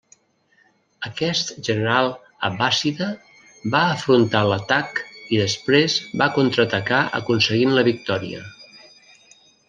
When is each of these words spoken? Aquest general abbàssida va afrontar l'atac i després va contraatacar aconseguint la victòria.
Aquest 1.07 1.49
general 1.65 2.07
abbàssida 2.47 3.09
va 3.75 3.81
afrontar 3.97 4.41
l'atac 4.51 5.01
i 5.35 5.39
després 5.41 5.97
va 6.23 6.29
contraatacar 6.39 7.03
aconseguint 7.19 7.77
la 7.81 7.85
victòria. 7.89 8.41